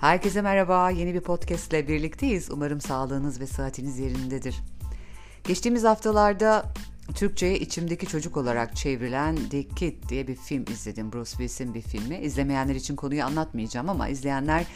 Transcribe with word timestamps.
Herkese 0.00 0.42
merhaba. 0.42 0.90
Yeni 0.90 1.14
bir 1.14 1.20
podcast 1.20 1.72
ile 1.72 1.88
birlikteyiz. 1.88 2.50
Umarım 2.50 2.80
sağlığınız 2.80 3.40
ve 3.40 3.46
sıhhatiniz 3.46 3.98
yerindedir. 3.98 4.56
Geçtiğimiz 5.44 5.84
haftalarda 5.84 6.64
Türkçe'ye 7.14 7.58
içimdeki 7.58 8.06
çocuk 8.06 8.36
olarak 8.36 8.76
çevrilen 8.76 9.36
The 9.50 9.68
Kid 9.68 10.08
diye 10.08 10.28
bir 10.28 10.34
film 10.34 10.64
izledim. 10.70 11.12
Bruce 11.12 11.30
Willis'in 11.30 11.74
bir 11.74 11.82
filmi. 11.82 12.16
İzlemeyenler 12.18 12.74
için 12.74 12.96
konuyu 12.96 13.24
anlatmayacağım 13.24 13.88
ama 13.90 14.08
izleyenler 14.08 14.66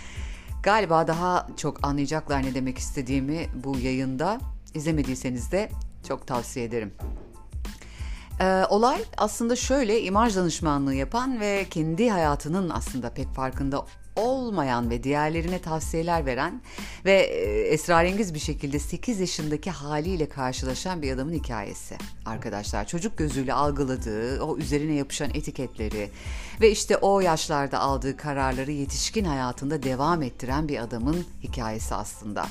galiba 0.62 1.06
daha 1.06 1.46
çok 1.56 1.86
anlayacaklar 1.86 2.42
ne 2.42 2.54
demek 2.54 2.78
istediğimi 2.78 3.46
bu 3.64 3.78
yayında. 3.78 4.38
İzlemediyseniz 4.74 5.52
de 5.52 5.70
çok 6.08 6.26
tavsiye 6.26 6.64
ederim. 6.66 6.94
Ee, 8.40 8.64
olay 8.68 9.04
aslında 9.16 9.56
şöyle 9.56 10.02
imaj 10.02 10.36
danışmanlığı 10.36 10.94
yapan 10.94 11.40
ve 11.40 11.66
kendi 11.70 12.10
hayatının 12.10 12.70
aslında 12.70 13.10
pek 13.10 13.28
farkında 13.28 13.84
olmayan 14.16 14.90
ve 14.90 15.02
diğerlerine 15.02 15.58
tavsiyeler 15.58 16.26
veren 16.26 16.62
ve 17.04 17.12
e, 17.12 17.60
esrarengiz 17.60 18.34
bir 18.34 18.38
şekilde 18.38 18.78
8 18.78 19.20
yaşındaki 19.20 19.70
haliyle 19.70 20.28
karşılaşan 20.28 21.02
bir 21.02 21.12
adamın 21.12 21.32
hikayesi 21.32 21.96
arkadaşlar. 22.26 22.86
Çocuk 22.86 23.18
gözüyle 23.18 23.52
algıladığı 23.52 24.42
o 24.42 24.56
üzerine 24.56 24.94
yapışan 24.94 25.30
etiketleri 25.34 26.10
ve 26.60 26.70
işte 26.70 26.96
o 26.96 27.20
yaşlarda 27.20 27.78
aldığı 27.78 28.16
kararları 28.16 28.70
yetişkin 28.70 29.24
hayatında 29.24 29.82
devam 29.82 30.22
ettiren 30.22 30.68
bir 30.68 30.78
adamın 30.78 31.24
hikayesi 31.42 31.94
aslında. 31.94 32.46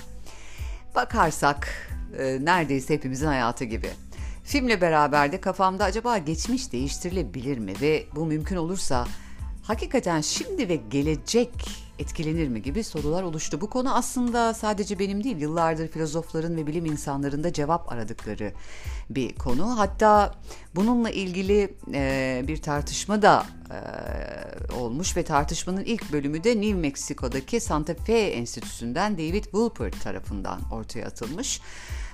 Bakarsak 0.95 1.89
e, 2.19 2.37
neredeyse 2.41 2.93
hepimizin 2.93 3.27
hayatı 3.27 3.63
gibi. 3.63 3.89
Filmle 4.43 4.81
beraber 4.81 5.31
de 5.31 5.41
kafamda 5.41 5.83
acaba 5.83 6.17
geçmiş 6.17 6.71
değiştirilebilir 6.71 7.57
mi 7.57 7.73
ve 7.81 8.05
bu 8.15 8.25
mümkün 8.25 8.55
olursa 8.55 9.07
hakikaten 9.69 10.21
şimdi 10.21 10.69
ve 10.69 10.75
gelecek 10.75 11.51
etkilenir 11.99 12.47
mi 12.47 12.61
gibi 12.61 12.83
sorular 12.83 13.23
oluştu. 13.23 13.61
Bu 13.61 13.69
konu 13.69 13.95
aslında 13.95 14.53
sadece 14.53 14.99
benim 14.99 15.23
değil, 15.23 15.37
yıllardır 15.37 15.87
filozofların 15.87 16.55
ve 16.55 16.67
bilim 16.67 16.85
insanlarında 16.85 17.53
cevap 17.53 17.91
aradıkları 17.91 18.53
bir 19.09 19.35
konu. 19.35 19.79
Hatta 19.79 20.35
bununla 20.75 21.09
ilgili 21.09 21.73
e, 21.93 22.43
bir 22.47 22.61
tartışma 22.61 23.21
da 23.21 23.45
e, 23.71 24.73
olmuş 24.73 25.17
ve 25.17 25.23
tartışmanın 25.23 25.83
ilk 25.83 26.11
bölümü 26.11 26.43
de 26.43 26.61
New 26.61 26.73
Mexico'daki 26.73 27.59
Santa 27.59 27.93
Fe 27.93 28.19
Enstitüsü'nden 28.19 29.13
David 29.13 29.43
Wolpert 29.43 30.01
tarafından 30.03 30.59
ortaya 30.71 31.05
atılmış. 31.05 31.61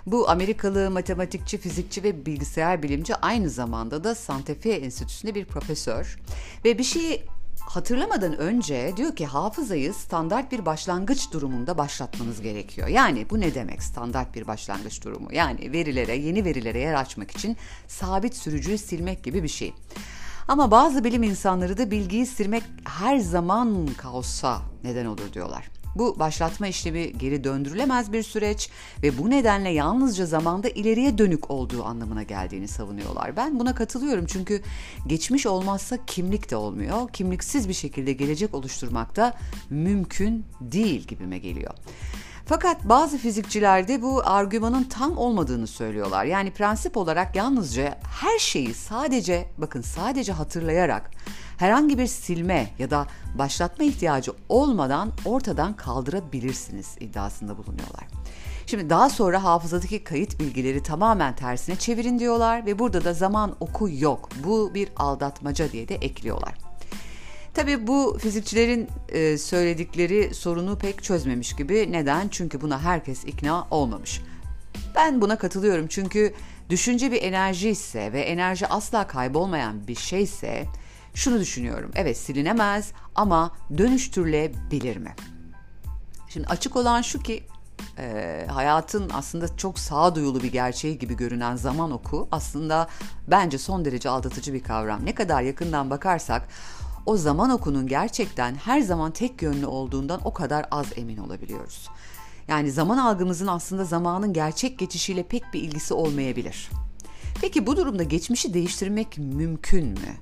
Bu 0.06 0.30
Amerikalı 0.30 0.92
matematikçi, 0.92 1.58
fizikçi 1.58 2.04
ve 2.04 2.26
bilgisayar 2.26 2.84
bilimci 2.84 3.16
aynı 3.16 3.50
zamanda 3.50 4.04
da 4.04 4.16
Santa 4.16 4.56
Fe 4.56 4.72
Enstitüsü'nde 4.72 5.36
bir 5.36 5.46
profesör 5.46 6.20
ve 6.66 6.78
bir 6.78 6.84
şeyi 6.84 7.26
hatırlamadan 7.66 8.38
önce 8.38 8.94
diyor 8.98 9.16
ki 9.16 9.26
hafızayı 9.26 9.94
standart 9.94 10.52
bir 10.52 10.66
başlangıç 10.66 11.32
durumunda 11.32 11.78
başlatmanız 11.78 12.42
gerekiyor. 12.42 12.88
Yani 12.88 13.30
bu 13.30 13.40
ne 13.40 13.56
demek 13.56 13.84
standart 13.84 14.36
bir 14.36 14.48
başlangıç 14.48 15.04
durumu? 15.04 15.34
Yani 15.34 15.72
verilere, 15.72 16.16
yeni 16.16 16.46
verilere 16.46 16.80
yer 16.80 16.94
açmak 16.94 17.32
için 17.32 17.58
sabit 17.88 18.36
sürücüyü 18.36 18.78
silmek 18.78 19.24
gibi 19.24 19.44
bir 19.44 19.48
şey. 19.48 19.74
Ama 20.48 20.72
bazı 20.72 21.04
bilim 21.04 21.24
insanları 21.24 21.78
da 21.78 21.92
bilgiyi 21.92 22.26
silmek 22.26 22.64
her 22.84 23.18
zaman 23.18 23.88
kaosa 23.98 24.62
neden 24.84 25.06
olur 25.06 25.34
diyorlar. 25.34 25.70
Bu 25.96 26.20
başlatma 26.20 26.68
işlemi 26.68 27.14
geri 27.14 27.44
döndürülemez 27.44 28.14
bir 28.14 28.24
süreç 28.24 28.70
ve 29.04 29.18
bu 29.18 29.30
nedenle 29.30 29.70
yalnızca 29.70 30.26
zamanda 30.26 30.70
ileriye 30.70 31.18
dönük 31.18 31.52
olduğu 31.52 31.84
anlamına 31.84 32.24
geldiğini 32.24 32.68
savunuyorlar. 32.68 33.36
Ben 33.38 33.60
buna 33.60 33.76
katılıyorum 33.76 34.26
çünkü 34.26 34.62
geçmiş 35.08 35.46
olmazsa 35.46 35.98
kimlik 36.08 36.52
de 36.52 36.56
olmuyor. 36.56 37.10
Kimliksiz 37.10 37.70
bir 37.70 37.74
şekilde 37.74 38.14
gelecek 38.14 38.54
oluşturmak 38.54 39.16
da 39.16 39.34
mümkün 39.70 40.46
değil 40.62 41.08
gibime 41.08 41.38
geliyor. 41.38 41.74
Fakat 42.46 42.90
bazı 42.90 43.18
fizikçiler 43.18 43.88
de 43.88 44.02
bu 44.02 44.22
argümanın 44.26 44.84
tam 44.84 45.18
olmadığını 45.18 45.68
söylüyorlar. 45.68 46.26
Yani 46.26 46.52
prensip 46.52 46.98
olarak 46.98 47.36
yalnızca 47.36 48.00
her 48.22 48.40
şeyi 48.40 48.74
sadece 48.74 49.48
bakın 49.58 49.82
sadece 49.82 50.32
hatırlayarak 50.32 51.12
herhangi 51.58 51.98
bir 51.98 52.08
silme 52.08 52.70
ya 52.80 52.90
da 52.90 53.08
başlatma 53.36 53.86
ihtiyacı 53.86 54.32
olmadan 54.50 55.12
ortadan 55.26 55.76
kaldırabilirsiniz 55.76 56.96
iddiasında 57.00 57.58
bulunuyorlar. 57.58 58.08
Şimdi 58.66 58.90
daha 58.90 59.10
sonra 59.10 59.44
hafızadaki 59.44 60.04
kayıt 60.04 60.40
bilgileri 60.40 60.84
tamamen 60.84 61.36
tersine 61.36 61.76
çevirin 61.76 62.20
diyorlar 62.20 62.66
ve 62.66 62.80
burada 62.80 63.04
da 63.04 63.14
zaman 63.14 63.56
oku 63.60 63.90
yok. 63.90 64.30
Bu 64.44 64.74
bir 64.74 64.90
aldatmaca 64.96 65.72
diye 65.72 65.88
de 65.88 65.96
ekliyorlar. 65.96 66.54
Tabii 67.54 67.88
bu 67.88 68.18
fizikçilerin 68.22 68.88
e, 69.10 69.38
söyledikleri 69.38 70.34
sorunu 70.34 70.78
pek 70.78 71.04
çözmemiş 71.04 71.56
gibi. 71.56 71.92
Neden? 71.92 72.28
Çünkü 72.28 72.62
buna 72.62 72.82
herkes 72.82 73.26
ikna 73.26 73.68
olmamış. 73.72 74.22
Ben 74.96 75.22
buna 75.22 75.38
katılıyorum 75.38 75.88
çünkü 75.88 76.34
düşünce 76.70 77.12
bir 77.12 77.22
enerji 77.22 77.70
ise 77.70 78.14
ve 78.14 78.22
enerji 78.22 78.68
asla 78.68 79.08
kaybolmayan 79.08 79.88
bir 79.88 79.96
şeyse 79.96 80.66
şunu 81.16 81.40
düşünüyorum. 81.40 81.92
Evet 81.96 82.18
silinemez 82.18 82.92
ama 83.16 83.52
dönüştürülebilir 83.78 84.98
mi? 84.98 85.16
Şimdi 86.28 86.48
açık 86.48 86.76
olan 86.76 87.02
şu 87.02 87.20
ki 87.20 87.44
e, 87.98 88.48
hayatın 88.50 89.10
aslında 89.14 89.58
çok 89.58 89.80
sağduyulu 89.80 90.44
bir 90.44 90.52
gerçeği 90.52 91.00
gibi 91.00 91.18
görünen 91.18 91.56
zaman 91.56 91.92
oku 91.92 92.28
aslında 92.32 92.88
bence 93.28 93.58
son 93.58 93.86
derece 93.86 94.10
aldatıcı 94.10 94.54
bir 94.54 94.64
kavram. 94.64 95.06
Ne 95.06 95.16
kadar 95.16 95.42
yakından 95.42 95.90
bakarsak 95.90 96.48
o 97.06 97.18
zaman 97.18 97.50
okunun 97.50 97.88
gerçekten 97.88 98.56
her 98.56 98.82
zaman 98.82 99.12
tek 99.12 99.42
yönlü 99.42 99.66
olduğundan 99.66 100.22
o 100.24 100.34
kadar 100.34 100.66
az 100.72 100.86
emin 100.96 101.18
olabiliyoruz. 101.18 101.90
Yani 102.48 102.72
zaman 102.72 102.98
algımızın 102.98 103.48
aslında 103.48 103.86
zamanın 103.86 104.34
gerçek 104.34 104.80
geçişiyle 104.80 105.24
pek 105.24 105.54
bir 105.54 105.62
ilgisi 105.62 105.94
olmayabilir. 105.94 106.70
Peki 107.42 107.68
bu 107.68 107.78
durumda 107.78 108.04
geçmişi 108.04 108.54
değiştirmek 108.54 109.18
mümkün 109.18 109.88
mü? 109.88 110.16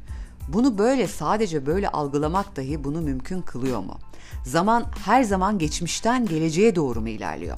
Bunu 0.48 0.78
böyle 0.78 1.08
sadece 1.08 1.66
böyle 1.66 1.90
algılamak 1.90 2.56
dahi 2.56 2.84
bunu 2.84 3.02
mümkün 3.02 3.42
kılıyor 3.42 3.80
mu? 3.80 4.00
Zaman 4.46 4.86
her 5.06 5.24
zaman 5.24 5.60
geçmişten 5.60 6.26
geleceğe 6.26 6.76
doğru 6.76 7.02
mu 7.02 7.10
ilerliyor? 7.10 7.58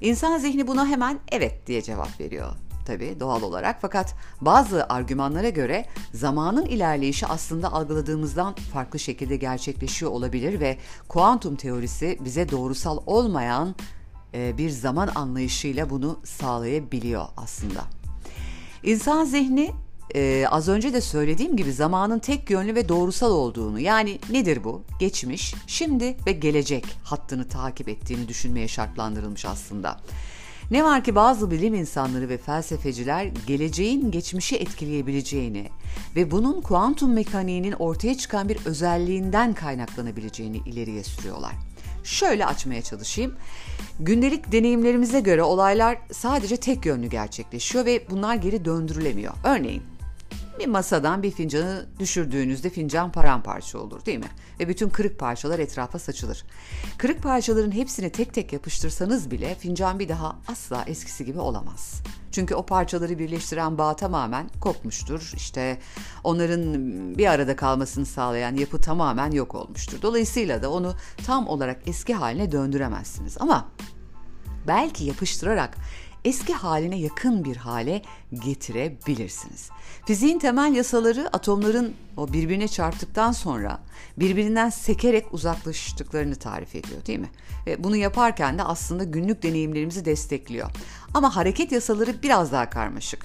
İnsan 0.00 0.38
zihni 0.38 0.66
buna 0.66 0.86
hemen 0.86 1.18
evet 1.32 1.66
diye 1.66 1.82
cevap 1.82 2.20
veriyor 2.20 2.52
tabii 2.90 3.20
doğal 3.20 3.42
olarak 3.42 3.78
fakat 3.80 4.14
bazı 4.40 4.86
argümanlara 4.88 5.48
göre 5.48 5.86
zamanın 6.14 6.66
ilerleyişi 6.66 7.26
aslında 7.26 7.72
algıladığımızdan 7.72 8.54
farklı 8.54 8.98
şekilde 8.98 9.36
gerçekleşiyor 9.36 10.10
olabilir 10.10 10.60
ve 10.60 10.78
kuantum 11.08 11.56
teorisi 11.56 12.18
bize 12.24 12.50
doğrusal 12.50 12.98
olmayan 13.06 13.74
e, 14.34 14.58
bir 14.58 14.70
zaman 14.70 15.08
anlayışıyla 15.14 15.90
bunu 15.90 16.20
sağlayabiliyor 16.24 17.26
aslında. 17.36 17.84
İnsan 18.82 19.24
zihni 19.24 19.70
ee, 20.14 20.46
az 20.50 20.68
önce 20.68 20.92
de 20.92 21.00
söylediğim 21.00 21.56
gibi 21.56 21.72
zamanın 21.72 22.18
tek 22.18 22.50
yönlü 22.50 22.74
ve 22.74 22.88
doğrusal 22.88 23.30
olduğunu 23.30 23.80
yani 23.80 24.18
nedir 24.30 24.64
bu? 24.64 24.82
Geçmiş, 25.00 25.54
şimdi 25.66 26.16
ve 26.26 26.32
gelecek 26.32 26.84
hattını 27.04 27.48
takip 27.48 27.88
ettiğini 27.88 28.28
düşünmeye 28.28 28.68
şartlandırılmış 28.68 29.44
aslında. 29.44 30.00
Ne 30.70 30.84
var 30.84 31.04
ki 31.04 31.14
bazı 31.14 31.50
bilim 31.50 31.74
insanları 31.74 32.28
ve 32.28 32.38
felsefeciler 32.38 33.24
geleceğin 33.46 34.10
geçmişi 34.10 34.56
etkileyebileceğini 34.56 35.68
ve 36.16 36.30
bunun 36.30 36.60
kuantum 36.60 37.12
mekaniğinin 37.12 37.72
ortaya 37.72 38.18
çıkan 38.18 38.48
bir 38.48 38.58
özelliğinden 38.66 39.54
kaynaklanabileceğini 39.54 40.56
ileriye 40.56 41.04
sürüyorlar. 41.04 41.52
Şöyle 42.04 42.46
açmaya 42.46 42.82
çalışayım. 42.82 43.34
Gündelik 44.00 44.52
deneyimlerimize 44.52 45.20
göre 45.20 45.42
olaylar 45.42 45.98
sadece 46.12 46.56
tek 46.56 46.86
yönlü 46.86 47.06
gerçekleşiyor 47.06 47.84
ve 47.84 48.06
bunlar 48.10 48.34
geri 48.34 48.64
döndürülemiyor. 48.64 49.34
Örneğin 49.44 49.82
bir 50.60 50.66
masadan 50.66 51.22
bir 51.22 51.30
fincanı 51.30 51.86
düşürdüğünüzde 51.98 52.70
fincan 52.70 53.12
paramparça 53.12 53.78
olur 53.78 54.04
değil 54.04 54.18
mi? 54.18 54.30
Ve 54.60 54.68
bütün 54.68 54.88
kırık 54.88 55.18
parçalar 55.18 55.58
etrafa 55.58 55.98
saçılır. 55.98 56.44
Kırık 56.98 57.22
parçaların 57.22 57.72
hepsini 57.72 58.10
tek 58.10 58.34
tek 58.34 58.52
yapıştırsanız 58.52 59.30
bile 59.30 59.54
fincan 59.54 59.98
bir 59.98 60.08
daha 60.08 60.36
asla 60.48 60.84
eskisi 60.86 61.24
gibi 61.24 61.38
olamaz. 61.38 62.02
Çünkü 62.32 62.54
o 62.54 62.66
parçaları 62.66 63.18
birleştiren 63.18 63.78
bağ 63.78 63.96
tamamen 63.96 64.50
kopmuştur. 64.60 65.32
İşte 65.36 65.78
onların 66.24 66.74
bir 67.18 67.26
arada 67.26 67.56
kalmasını 67.56 68.06
sağlayan 68.06 68.56
yapı 68.56 68.80
tamamen 68.80 69.30
yok 69.30 69.54
olmuştur. 69.54 70.02
Dolayısıyla 70.02 70.62
da 70.62 70.70
onu 70.70 70.94
tam 71.26 71.48
olarak 71.48 71.80
eski 71.86 72.14
haline 72.14 72.52
döndüremezsiniz. 72.52 73.36
Ama 73.40 73.68
belki 74.66 75.04
yapıştırarak 75.04 75.76
eski 76.24 76.52
haline 76.54 76.98
yakın 76.98 77.44
bir 77.44 77.56
hale 77.56 78.02
getirebilirsiniz. 78.44 79.70
Fiziğin 80.06 80.38
temel 80.38 80.74
yasaları 80.74 81.28
atomların 81.32 81.94
o 82.16 82.32
birbirine 82.32 82.68
çarptıktan 82.68 83.32
sonra 83.32 83.78
birbirinden 84.16 84.70
sekerek 84.70 85.34
uzaklaştıklarını 85.34 86.36
tarif 86.36 86.74
ediyor 86.74 87.06
değil 87.06 87.18
mi? 87.18 87.30
Ve 87.66 87.84
bunu 87.84 87.96
yaparken 87.96 88.58
de 88.58 88.62
aslında 88.62 89.04
günlük 89.04 89.42
deneyimlerimizi 89.42 90.04
destekliyor. 90.04 90.70
Ama 91.14 91.36
hareket 91.36 91.72
yasaları 91.72 92.22
biraz 92.22 92.52
daha 92.52 92.70
karmaşık. 92.70 93.24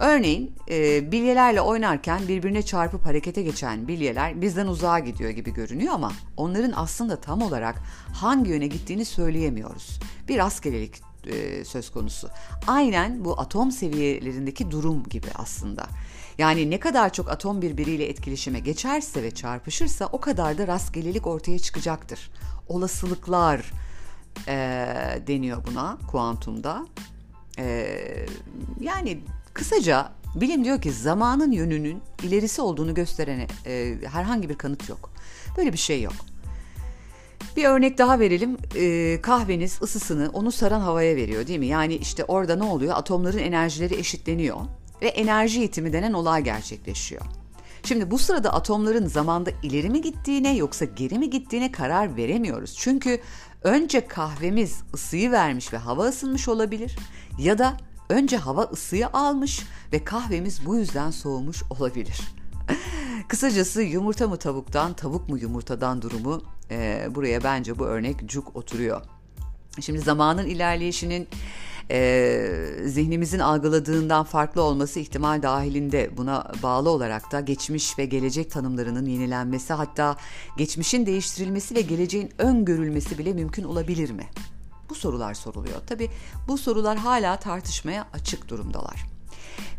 Örneğin 0.00 0.52
e, 0.70 1.12
bilyelerle 1.12 1.60
oynarken 1.60 2.28
birbirine 2.28 2.62
çarpıp 2.62 3.06
harekete 3.06 3.42
geçen 3.42 3.88
bilyeler 3.88 4.40
bizden 4.40 4.66
uzağa 4.66 4.98
gidiyor 4.98 5.30
gibi 5.30 5.54
görünüyor 5.54 5.94
ama 5.94 6.12
onların 6.36 6.72
aslında 6.76 7.16
tam 7.16 7.42
olarak 7.42 7.82
hangi 8.14 8.50
yöne 8.50 8.66
gittiğini 8.66 9.04
söyleyemiyoruz. 9.04 10.00
Bir 10.28 10.38
rastgelelik 10.38 11.11
e, 11.26 11.64
söz 11.64 11.90
konusu. 11.90 12.28
Aynen 12.66 13.24
bu 13.24 13.40
atom 13.40 13.70
seviyelerindeki 13.70 14.70
durum 14.70 15.02
gibi 15.02 15.26
aslında. 15.34 15.86
Yani 16.38 16.70
ne 16.70 16.80
kadar 16.80 17.12
çok 17.12 17.30
atom 17.30 17.62
birbiriyle 17.62 18.08
etkileşime 18.08 18.60
geçerse 18.60 19.22
ve 19.22 19.30
çarpışırsa 19.30 20.06
o 20.12 20.20
kadar 20.20 20.58
da 20.58 20.66
rastgelelik 20.66 21.26
ortaya 21.26 21.58
çıkacaktır. 21.58 22.30
Olasılıklar 22.68 23.72
e, 24.48 24.54
deniyor 25.26 25.66
buna 25.66 25.98
kuantumda. 26.10 26.86
E, 27.58 27.86
yani 28.80 29.20
kısaca 29.54 30.12
bilim 30.34 30.64
diyor 30.64 30.80
ki 30.80 30.92
zamanın 30.92 31.52
yönünün 31.52 32.02
ilerisi 32.22 32.62
olduğunu 32.62 32.94
gösteren 32.94 33.48
e, 33.66 33.98
herhangi 34.10 34.48
bir 34.48 34.58
kanıt 34.58 34.88
yok. 34.88 35.10
Böyle 35.56 35.72
bir 35.72 35.78
şey 35.78 36.02
yok. 36.02 36.14
Bir 37.56 37.64
örnek 37.64 37.98
daha 37.98 38.20
verelim. 38.20 38.56
E, 38.76 39.18
kahveniz 39.22 39.82
ısısını 39.82 40.30
onu 40.32 40.52
saran 40.52 40.80
havaya 40.80 41.16
veriyor 41.16 41.46
değil 41.46 41.58
mi? 41.58 41.66
Yani 41.66 41.94
işte 41.94 42.24
orada 42.24 42.56
ne 42.56 42.64
oluyor? 42.64 42.94
Atomların 42.96 43.38
enerjileri 43.38 43.94
eşitleniyor 43.94 44.56
ve 45.02 45.08
enerji 45.08 45.64
itimi 45.64 45.92
denen 45.92 46.12
olay 46.12 46.44
gerçekleşiyor. 46.44 47.22
Şimdi 47.84 48.10
bu 48.10 48.18
sırada 48.18 48.52
atomların 48.52 49.06
zamanda 49.06 49.50
ileri 49.62 49.90
mi 49.90 50.00
gittiğine 50.00 50.56
yoksa 50.56 50.84
geri 50.84 51.18
mi 51.18 51.30
gittiğine 51.30 51.72
karar 51.72 52.16
veremiyoruz. 52.16 52.74
Çünkü 52.78 53.20
önce 53.62 54.06
kahvemiz 54.06 54.82
ısıyı 54.94 55.30
vermiş 55.30 55.72
ve 55.72 55.76
hava 55.76 56.04
ısınmış 56.04 56.48
olabilir 56.48 56.96
ya 57.38 57.58
da 57.58 57.76
önce 58.08 58.36
hava 58.36 58.62
ısıyı 58.62 59.08
almış 59.08 59.60
ve 59.92 60.04
kahvemiz 60.04 60.66
bu 60.66 60.76
yüzden 60.76 61.10
soğumuş 61.10 61.62
olabilir. 61.70 62.20
Kısacası 63.28 63.82
yumurta 63.82 64.28
mı 64.28 64.36
tavuktan, 64.36 64.92
tavuk 64.92 65.28
mu 65.28 65.38
yumurtadan 65.38 66.02
durumu 66.02 66.42
e, 66.72 67.06
buraya 67.14 67.44
bence 67.44 67.78
bu 67.78 67.86
örnek 67.86 68.26
cuk 68.26 68.56
oturuyor. 68.56 69.02
Şimdi 69.80 69.98
zamanın 69.98 70.46
ilerleyişinin 70.46 71.28
e, 71.90 72.48
zihnimizin 72.84 73.38
algıladığından 73.38 74.24
farklı 74.24 74.62
olması 74.62 75.00
ihtimal 75.00 75.42
dahilinde 75.42 76.16
buna 76.16 76.52
bağlı 76.62 76.90
olarak 76.90 77.32
da 77.32 77.40
geçmiş 77.40 77.98
ve 77.98 78.04
gelecek 78.04 78.50
tanımlarının 78.50 79.06
yenilenmesi 79.06 79.72
hatta 79.72 80.16
geçmişin 80.58 81.06
değiştirilmesi 81.06 81.74
ve 81.74 81.80
geleceğin 81.80 82.32
öngörülmesi 82.38 83.18
bile 83.18 83.32
mümkün 83.32 83.64
olabilir 83.64 84.10
mi? 84.10 84.26
Bu 84.90 84.94
sorular 84.94 85.34
soruluyor. 85.34 85.80
Tabi 85.86 86.08
bu 86.48 86.58
sorular 86.58 86.98
hala 86.98 87.36
tartışmaya 87.36 88.06
açık 88.12 88.48
durumdalar. 88.48 89.06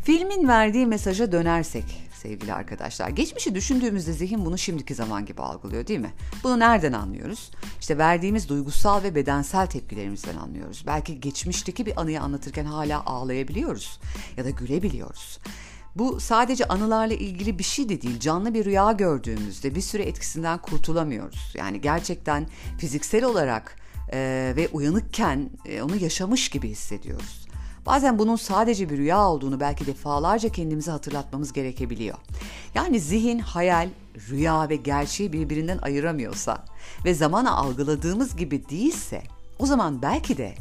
Filmin 0.04 0.48
verdiği 0.48 0.86
mesaja 0.86 1.32
dönersek 1.32 1.84
sevgili 2.24 2.54
arkadaşlar. 2.54 3.08
Geçmişi 3.08 3.54
düşündüğümüzde 3.54 4.12
zihin 4.12 4.44
bunu 4.44 4.58
şimdiki 4.58 4.94
zaman 4.94 5.26
gibi 5.26 5.42
algılıyor 5.42 5.86
değil 5.86 6.00
mi? 6.00 6.12
Bunu 6.44 6.58
nereden 6.58 6.92
anlıyoruz? 6.92 7.50
İşte 7.80 7.98
verdiğimiz 7.98 8.48
duygusal 8.48 9.02
ve 9.02 9.14
bedensel 9.14 9.66
tepkilerimizden 9.66 10.36
anlıyoruz. 10.36 10.84
Belki 10.86 11.20
geçmişteki 11.20 11.86
bir 11.86 12.00
anıyı 12.00 12.20
anlatırken 12.20 12.64
hala 12.64 13.06
ağlayabiliyoruz 13.06 14.00
ya 14.36 14.44
da 14.44 14.50
gülebiliyoruz. 14.50 15.38
Bu 15.96 16.20
sadece 16.20 16.64
anılarla 16.64 17.14
ilgili 17.14 17.58
bir 17.58 17.64
şey 17.64 17.88
de 17.88 18.02
değil. 18.02 18.20
Canlı 18.20 18.54
bir 18.54 18.64
rüya 18.64 18.92
gördüğümüzde 18.92 19.74
bir 19.74 19.80
süre 19.80 20.02
etkisinden 20.02 20.58
kurtulamıyoruz. 20.58 21.54
Yani 21.54 21.80
gerçekten 21.80 22.46
fiziksel 22.78 23.24
olarak 23.24 23.76
e, 24.12 24.52
ve 24.56 24.68
uyanıkken 24.72 25.50
e, 25.64 25.82
onu 25.82 25.96
yaşamış 25.96 26.48
gibi 26.48 26.68
hissediyoruz. 26.68 27.43
Bazen 27.86 28.18
bunun 28.18 28.36
sadece 28.36 28.90
bir 28.90 28.96
rüya 28.96 29.28
olduğunu 29.28 29.60
belki 29.60 29.86
defalarca 29.86 30.48
kendimize 30.48 30.90
hatırlatmamız 30.90 31.52
gerekebiliyor. 31.52 32.18
Yani 32.74 33.00
zihin, 33.00 33.38
hayal, 33.38 33.88
rüya 34.30 34.68
ve 34.68 34.76
gerçeği 34.76 35.32
birbirinden 35.32 35.78
ayıramıyorsa 35.78 36.64
ve 37.04 37.14
zamana 37.14 37.56
algıladığımız 37.56 38.36
gibi 38.36 38.68
değilse 38.68 39.22
o 39.58 39.66
zaman 39.66 40.02
belki 40.02 40.36
de 40.36 40.54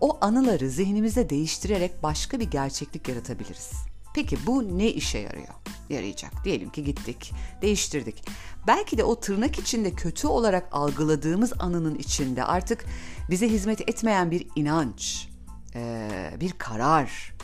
o 0.00 0.18
anıları 0.20 0.70
zihnimizde 0.70 1.30
değiştirerek 1.30 2.02
başka 2.02 2.40
bir 2.40 2.50
gerçeklik 2.50 3.08
yaratabiliriz. 3.08 3.70
Peki 4.14 4.38
bu 4.46 4.78
ne 4.78 4.90
işe 4.90 5.18
yarıyor? 5.18 5.54
Yarayacak. 5.88 6.44
Diyelim 6.44 6.70
ki 6.70 6.84
gittik, 6.84 7.32
değiştirdik. 7.62 8.24
Belki 8.66 8.98
de 8.98 9.04
o 9.04 9.20
tırnak 9.20 9.58
içinde 9.58 9.90
kötü 9.90 10.26
olarak 10.26 10.68
algıladığımız 10.72 11.52
anının 11.58 11.94
içinde 11.94 12.44
artık 12.44 12.84
bize 13.30 13.48
hizmet 13.48 13.88
etmeyen 13.88 14.30
bir 14.30 14.46
inanç, 14.56 15.28
bir 16.40 16.52
karar, 16.52 17.34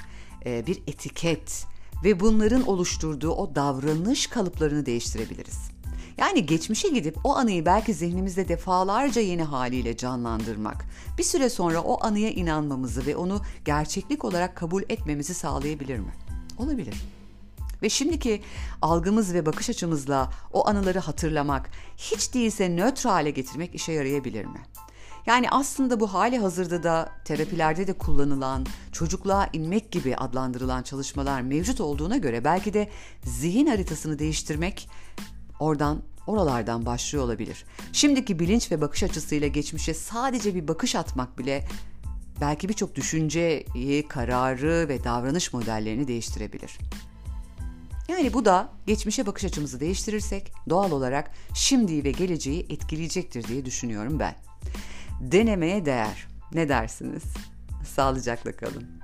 bir 0.46 0.82
etiket 0.86 1.66
ve 2.04 2.20
bunların 2.20 2.68
oluşturduğu 2.68 3.30
o 3.30 3.54
davranış 3.54 4.26
kalıplarını 4.26 4.86
değiştirebiliriz. 4.86 5.58
Yani 6.18 6.46
geçmişe 6.46 6.88
gidip 6.88 7.16
o 7.24 7.36
anıyı 7.36 7.66
belki 7.66 7.94
zihnimizde 7.94 8.48
defalarca 8.48 9.20
yeni 9.20 9.42
haliyle 9.42 9.96
canlandırmak, 9.96 10.84
bir 11.18 11.22
süre 11.22 11.50
sonra 11.50 11.80
o 11.80 12.04
anıya 12.04 12.30
inanmamızı 12.30 13.06
ve 13.06 13.16
onu 13.16 13.42
gerçeklik 13.64 14.24
olarak 14.24 14.56
kabul 14.56 14.82
etmemizi 14.82 15.34
sağlayabilir 15.34 15.98
mi? 15.98 16.12
Olabilir. 16.58 16.94
Ve 17.82 17.88
şimdiki 17.88 18.42
algımız 18.82 19.34
ve 19.34 19.46
bakış 19.46 19.70
açımızla 19.70 20.32
o 20.52 20.68
anıları 20.68 20.98
hatırlamak, 20.98 21.70
hiç 21.96 22.34
değilse 22.34 22.68
nötr 22.76 23.06
hale 23.06 23.30
getirmek 23.30 23.74
işe 23.74 23.92
yarayabilir 23.92 24.44
mi? 24.44 24.60
Yani 25.26 25.50
aslında 25.50 26.00
bu 26.00 26.14
hali 26.14 26.38
hazırda 26.38 26.82
da 26.82 27.08
terapilerde 27.24 27.86
de 27.86 27.92
kullanılan 27.92 28.66
çocukluğa 28.92 29.48
inmek 29.52 29.92
gibi 29.92 30.16
adlandırılan 30.16 30.82
çalışmalar 30.82 31.40
mevcut 31.40 31.80
olduğuna 31.80 32.16
göre 32.16 32.44
belki 32.44 32.74
de 32.74 32.88
zihin 33.24 33.66
haritasını 33.66 34.18
değiştirmek 34.18 34.88
oradan 35.60 36.02
oralardan 36.26 36.86
başlıyor 36.86 37.24
olabilir. 37.24 37.64
Şimdiki 37.92 38.38
bilinç 38.38 38.72
ve 38.72 38.80
bakış 38.80 39.02
açısıyla 39.02 39.48
geçmişe 39.48 39.94
sadece 39.94 40.54
bir 40.54 40.68
bakış 40.68 40.94
atmak 40.94 41.38
bile 41.38 41.68
belki 42.40 42.68
birçok 42.68 42.94
düşünceyi, 42.94 44.08
kararı 44.08 44.88
ve 44.88 45.04
davranış 45.04 45.52
modellerini 45.52 46.08
değiştirebilir. 46.08 46.78
Yani 48.08 48.32
bu 48.32 48.44
da 48.44 48.68
geçmişe 48.86 49.26
bakış 49.26 49.44
açımızı 49.44 49.80
değiştirirsek 49.80 50.52
doğal 50.68 50.90
olarak 50.90 51.30
şimdiyi 51.54 52.04
ve 52.04 52.10
geleceği 52.10 52.66
etkileyecektir 52.70 53.48
diye 53.48 53.64
düşünüyorum 53.64 54.18
ben 54.18 54.34
denemeye 55.20 55.86
değer. 55.86 56.26
Ne 56.52 56.68
dersiniz? 56.68 57.22
Sağlıcakla 57.84 58.52
kalın. 58.52 59.00